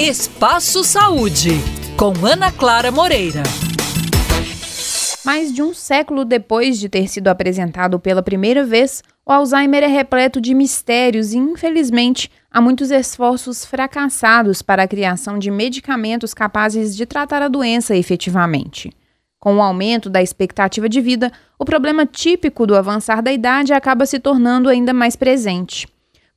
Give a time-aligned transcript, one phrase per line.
[0.00, 1.50] Espaço Saúde,
[1.96, 3.42] com Ana Clara Moreira.
[5.24, 9.88] Mais de um século depois de ter sido apresentado pela primeira vez, o Alzheimer é
[9.88, 16.94] repleto de mistérios e, infelizmente, há muitos esforços fracassados para a criação de medicamentos capazes
[16.96, 18.92] de tratar a doença efetivamente.
[19.40, 24.06] Com o aumento da expectativa de vida, o problema típico do avançar da idade acaba
[24.06, 25.88] se tornando ainda mais presente.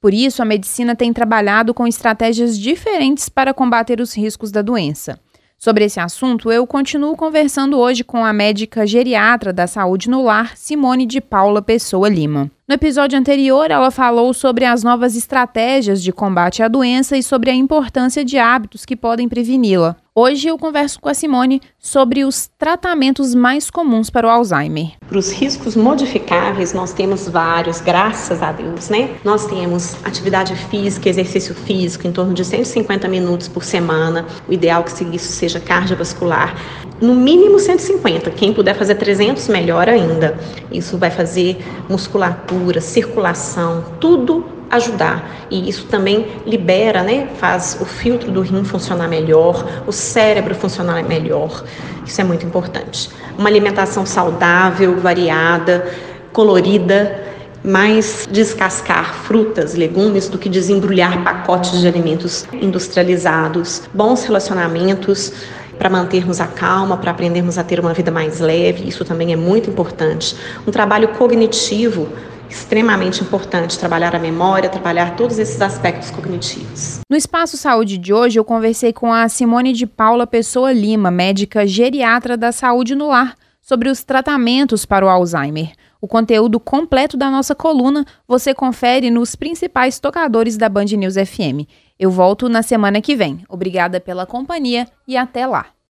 [0.00, 5.20] Por isso, a medicina tem trabalhado com estratégias diferentes para combater os riscos da doença.
[5.58, 10.56] Sobre esse assunto, eu continuo conversando hoje com a médica geriatra da saúde no lar,
[10.56, 12.50] Simone de Paula Pessoa Lima.
[12.70, 17.50] No episódio anterior, ela falou sobre as novas estratégias de combate à doença e sobre
[17.50, 19.96] a importância de hábitos que podem preveni-la.
[20.14, 24.92] Hoje eu converso com a Simone sobre os tratamentos mais comuns para o Alzheimer.
[25.08, 29.16] Para os riscos modificáveis, nós temos vários, graças a Deus, né?
[29.24, 34.24] Nós temos atividade física, exercício físico, em torno de 150 minutos por semana.
[34.46, 36.54] O ideal é que isso seja cardiovascular.
[37.00, 40.36] No mínimo 150, quem puder fazer 300, melhor ainda.
[40.70, 45.46] Isso vai fazer musculatura, circulação, tudo ajudar.
[45.50, 51.02] E isso também libera, né, faz o filtro do rim funcionar melhor, o cérebro funcionar
[51.02, 51.64] melhor.
[52.06, 53.10] Isso é muito importante.
[53.38, 55.90] Uma alimentação saudável, variada,
[56.32, 57.24] colorida,
[57.64, 65.32] mais descascar frutas, legumes do que desembrulhar pacotes de alimentos industrializados, bons relacionamentos
[65.80, 69.36] para mantermos a calma, para aprendermos a ter uma vida mais leve, isso também é
[69.36, 70.36] muito importante.
[70.66, 72.06] Um trabalho cognitivo
[72.50, 77.00] extremamente importante trabalhar a memória, trabalhar todos esses aspectos cognitivos.
[77.08, 81.66] No Espaço Saúde de hoje, eu conversei com a Simone de Paula Pessoa Lima, médica
[81.66, 83.34] geriatra da saúde no lar,
[83.70, 85.70] sobre os tratamentos para o Alzheimer.
[86.00, 91.70] O conteúdo completo da nossa coluna você confere nos principais tocadores da Band News FM.
[91.96, 93.44] Eu volto na semana que vem.
[93.48, 95.66] Obrigada pela companhia e até lá.